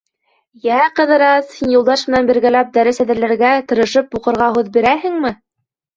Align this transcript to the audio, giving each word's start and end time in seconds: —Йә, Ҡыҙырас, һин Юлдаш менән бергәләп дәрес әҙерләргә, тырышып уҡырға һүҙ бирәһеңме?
—Йә, 0.67 0.77
Ҡыҙырас, 0.99 1.51
һин 1.57 1.75
Юлдаш 1.75 2.03
менән 2.11 2.29
бергәләп 2.31 2.71
дәрес 2.79 3.03
әҙерләргә, 3.07 3.53
тырышып 3.73 4.19
уҡырға 4.21 4.49
һүҙ 4.57 4.73
бирәһеңме? 4.79 5.35